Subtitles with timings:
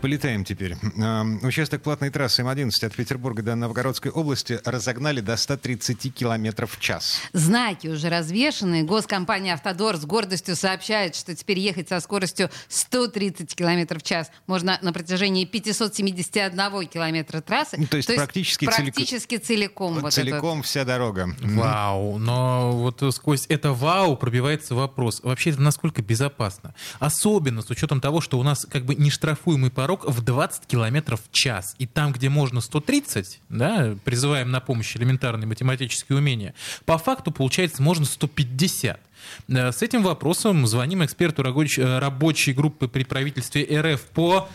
[0.00, 0.76] Полетаем теперь.
[0.96, 6.80] Э, Участок платной трассы М11 от Петербурга до Новгородской области разогнали до 130 километров в
[6.80, 7.20] час.
[7.32, 8.84] Знаки уже развешаны.
[8.84, 14.78] Госкомпания «Автодор» с гордостью сообщает, что теперь ехать со скоростью 130 километров в час можно
[14.82, 17.76] на протяжении 571 километра трассы.
[17.78, 19.94] Ну, то есть практически целик- практически целиком.
[20.00, 21.34] вот Целиком вся дорога.
[21.42, 26.74] Вау, но вот сквозь это вау пробивается вопрос, вообще это насколько безопасно?
[27.00, 31.32] Особенно с учетом того, что у нас как бы нештрафуемый порог в 20 километров в
[31.32, 31.74] час.
[31.78, 37.82] И там, где можно 130, да, призываем на помощь элементарные математические умения, по факту, получается,
[37.82, 39.00] можно 150.
[39.48, 44.48] Э, С этим вопросом звоним эксперту э, рабочей группы при правительстве РФ по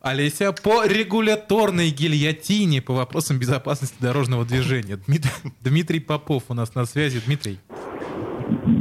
[0.00, 4.96] Олеся, по регуляторной гильотине по вопросам безопасности дорожного движения.
[5.06, 7.22] Дмитрий, Дмитрий Попов у нас на связи.
[7.24, 7.58] Дмитрий.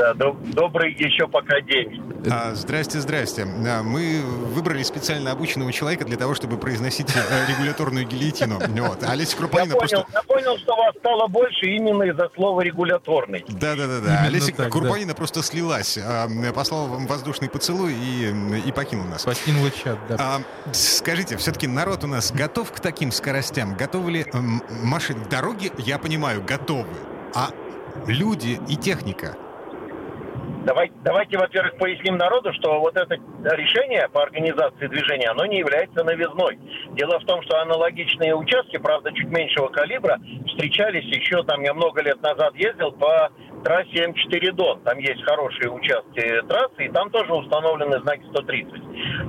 [0.00, 2.02] Да, доб- добрый еще пока день.
[2.30, 3.42] А, здрасте, здрасте.
[3.44, 7.20] А, Мы выбрали специально обученного человека для того, чтобы произносить э,
[7.50, 8.58] регуляторную гильотину.
[8.88, 9.02] Вот.
[9.04, 10.06] Олеся Я Крупанина понял, просто...
[10.14, 13.44] я понял, что вас стало больше именно из-за слова регуляторный.
[13.46, 14.22] Да-да-да.
[14.24, 18.32] Олеся так, Курпанина просто слилась, а, послала вам воздушный поцелуй и,
[18.66, 19.24] и покинула нас.
[19.24, 20.16] Покинула чат, да.
[20.18, 20.40] А,
[20.72, 23.74] скажите, все-таки народ у нас готов к таким скоростям?
[23.74, 25.20] Готовы ли м, машины?
[25.30, 26.86] Дороги, я понимаю, готовы.
[27.34, 27.50] А
[28.06, 29.36] люди и техника?
[30.64, 33.16] Давай, давайте, во-первых, поясним народу, что вот это
[33.56, 36.58] решение по организации движения, оно не является новизной.
[36.92, 42.02] Дело в том, что аналогичные участки, правда, чуть меньшего калибра, встречались еще, там, я много
[42.02, 43.30] лет назад ездил по
[43.64, 44.80] трассе М4 Дон.
[44.82, 48.72] Там есть хорошие участки трассы, и там тоже установлены знаки 130.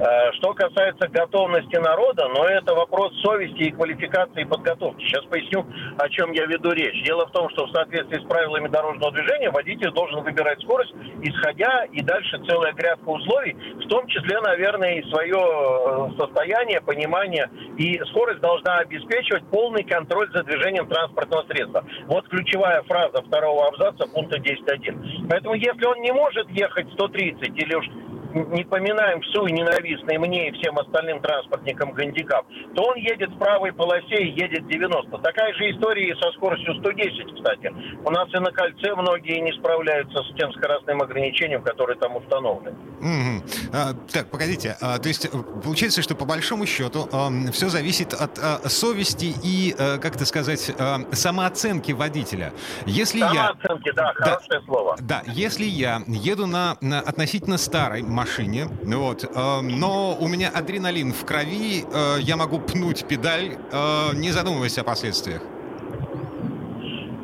[0.00, 5.02] Э, Что касается готовности народа, но это вопрос совести и квалификации и подготовки.
[5.04, 5.64] Сейчас поясню,
[5.98, 7.04] о чем я веду речь.
[7.04, 10.92] Дело в том, что в соответствии с правилами дорожного движения водитель должен выбирать скорость,
[11.30, 17.48] исходя и дальше целая грядка условий, в том числе, наверное, и свое э, состояние, понимание.
[17.76, 21.84] И скорость должна обеспечивать полный контроль за движением транспортного средства.
[22.06, 25.28] Вот ключевая фраза второго абзаца пункта 10.1.
[25.28, 27.86] Поэтому если он не может ехать 130 или уж
[28.34, 33.72] не поминаем всю ненавистный мне и всем остальным транспортникам гандикап, то он едет в правой
[33.72, 35.18] полосе и едет 90.
[35.18, 37.72] Такая же история и со скоростью 110, кстати.
[38.04, 42.76] У нас и на кольце многие не справляются с тем скоростным ограничением, которое там установлено.
[43.00, 43.42] Мгм.
[43.72, 44.76] А, так, погодите.
[44.80, 45.28] А, то есть э,
[45.62, 47.08] получается, что по большому счету
[47.52, 52.52] все зависит от а, совести и, э, как это сказать, а, самооценки водителя.
[52.86, 53.28] Если я...
[53.28, 54.96] Самооценки, да, хорошее слово.
[55.00, 61.12] Да, если я еду на, на относительно старой машине, вот, э, но у меня адреналин
[61.12, 65.40] в крови, э, я могу пнуть педаль, э, не задумываясь о последствиях.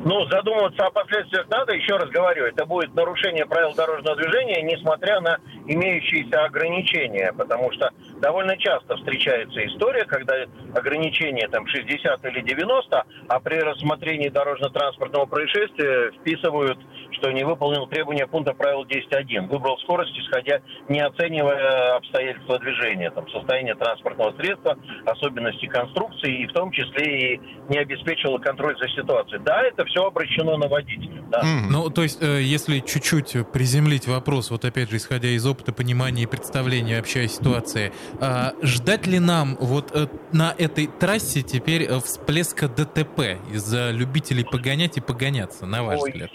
[0.08, 5.20] Ну, задумываться о последствиях надо, еще раз говорю, это будет нарушение правил дорожного движения, несмотря
[5.20, 7.90] на имеющиеся ограничения, потому что
[8.20, 10.34] довольно часто встречается история, когда
[10.74, 16.78] ограничение там 60 или 90, а при рассмотрении дорожно-транспортного происшествия вписывают,
[17.16, 23.28] что не выполнил требования пункта правил 10.1, выбрал скорость, исходя не оценивая обстоятельства движения, там,
[23.30, 29.40] состояние транспортного средства, особенности конструкции, и в том числе и не обеспечил контроль за ситуацией.
[29.44, 31.22] Да, это все обращено на водителя.
[31.30, 31.42] Да.
[31.42, 31.72] Мгм.
[31.72, 36.24] Ну, то есть, э, если чуть-чуть приземлить вопрос, вот опять же, исходя из опыта, понимания
[36.24, 41.84] и представления вообще о ситуации, а, ждать ли нам вот э, на этой трассе теперь
[41.84, 46.30] э, всплеска ДТП из-за любителей погонять и погоняться, на ваш Ой, взгляд?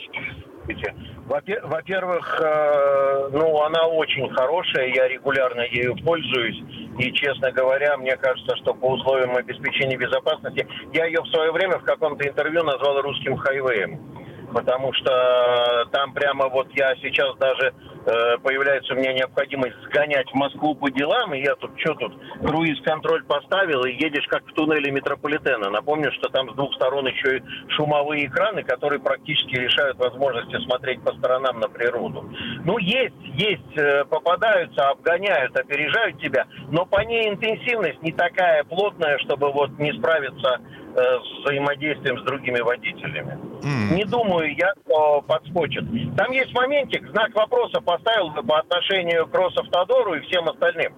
[0.66, 0.96] Слушайте,
[1.28, 6.58] во-пе- Во-первых, э, ну, она очень хорошая, я регулярно ею пользуюсь.
[7.00, 11.80] И, честно говоря, мне кажется, что по условиям обеспечения безопасности, я ее в свое время
[11.80, 14.00] в каком-то интервью назвал русским хайвеем.
[14.54, 20.36] Потому что там прямо вот я сейчас даже э, появляется у меня необходимость сгонять в
[20.36, 24.92] Москву по делам, и я тут что тут, круиз-контроль поставил, и едешь как в туннеле
[24.92, 25.70] метрополитена.
[25.70, 31.02] Напомню, что там с двух сторон еще и шумовые экраны, которые практически лишают возможности смотреть
[31.04, 32.30] по сторонам на природу.
[32.66, 39.18] Ну, есть, есть, э, попадаются, обгоняют, опережают тебя, но по ней интенсивность не такая плотная,
[39.20, 40.60] чтобы вот не справиться
[40.94, 43.40] э, с взаимодействием с другими водителями.
[43.64, 43.96] М.
[43.96, 45.84] Не думаю я, что подскочит.
[46.16, 50.94] Там есть моментик, знак вопроса поставил бы по отношению к Росавтодору и всем остальным.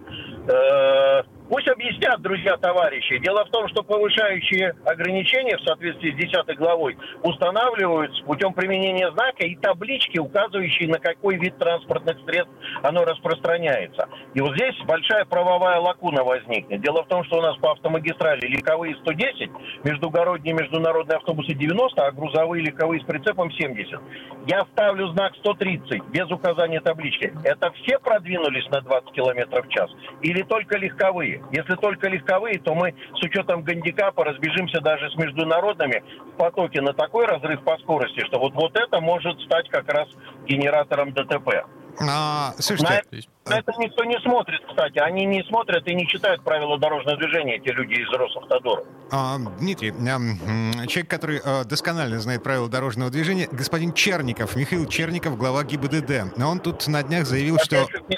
[0.47, 1.23] Э,
[1.53, 3.19] Пусть объяснят, друзья, товарищи.
[3.19, 9.45] Дело в том, что повышающие ограничения в соответствии с 10 главой устанавливаются путем применения знака
[9.45, 12.51] и таблички, указывающие, на какой вид транспортных средств
[12.81, 14.09] оно распространяется.
[14.33, 16.81] И вот здесь большая правовая лакуна возникнет.
[16.81, 19.51] Дело в том, что у нас по автомагистрали легковые 110,
[19.83, 24.01] междугородние международные автобусы 90, а грузовые легковые с прицепом 70.
[24.47, 27.31] Я ставлю знак 130 без указания таблички.
[27.43, 29.91] Это все продвинулись на 20 км в час?
[30.23, 31.42] Или только легковые?
[31.51, 36.03] Если только легковые, то мы с учетом гандикапа разбежимся даже с международными
[36.33, 40.07] в потоке на такой разрыв по скорости, что вот, вот это может стать как раз
[40.47, 41.65] генератором ДТП.
[41.99, 43.03] А, слушайте,
[43.45, 44.97] на, на это никто не смотрит, кстати.
[44.97, 48.83] Они не смотрят и не читают правила дорожного движения, эти люди из Росавтодора.
[49.11, 55.37] А, Дмитрий, а, человек, который а, досконально знает правила дорожного движения, господин Черников, Михаил Черников,
[55.37, 56.37] глава ГИБДД.
[56.37, 57.75] Но он тут на днях заявил, Я что...
[58.07, 58.17] не.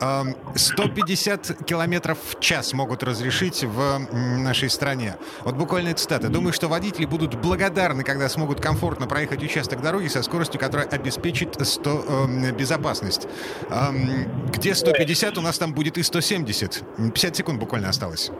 [0.00, 5.16] 150 километров в час могут разрешить в нашей стране.
[5.44, 6.28] Вот буквально цитата.
[6.28, 11.56] Думаю, что водители будут благодарны, когда смогут комфортно проехать участок дороги со скоростью, которая обеспечит
[11.60, 13.26] 100, э, безопасность.
[13.70, 16.82] Эм, где 150, у нас там будет и 170.
[16.96, 18.30] 50 секунд буквально осталось.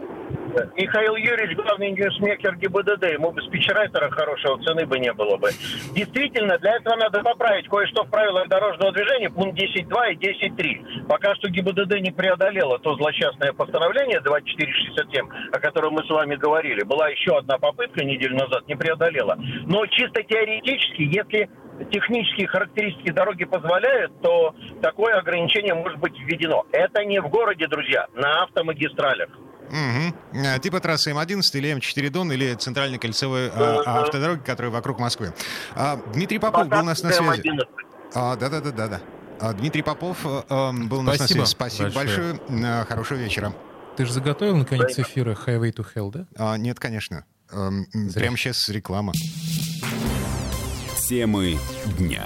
[0.76, 5.50] Михаил Юрьевич, главный ньюсмейкер ГИБДД, ему бы спичрайтера хорошего цены бы не было бы.
[5.94, 11.06] Действительно, для этого надо поправить кое-что в правилах дорожного движения, пункт 10.2 и 10.3.
[11.08, 16.82] Пока что ГИБДД не преодолело то злосчастное постановление 2467, о котором мы с вами говорили.
[16.82, 19.38] Была еще одна попытка неделю назад, не преодолела.
[19.66, 21.48] Но чисто теоретически, если
[21.90, 26.66] технические характеристики дороги позволяют, то такое ограничение может быть введено.
[26.72, 29.30] Это не в городе, друзья, на автомагистралях.
[29.68, 30.60] Угу.
[30.60, 35.32] Типа трассы М11 или М4 Дон или центральной кольцевой а, автодороги, которая вокруг Москвы.
[35.74, 37.42] А, Дмитрий Попов был у нас на связи.
[38.14, 39.00] А, да-да-да-да.
[39.40, 41.46] А, Дмитрий Попов а, был у нас на связи.
[41.46, 42.34] Спасибо большое.
[42.48, 42.84] большое.
[42.84, 43.54] Хорошего вечера.
[43.96, 46.26] Ты же заготовил на конец эфира Highway to Hell, да?
[46.36, 47.24] А, нет, конечно.
[47.50, 49.12] Эм, Прямо сейчас реклама.
[51.08, 51.58] Темы
[51.98, 52.24] дня.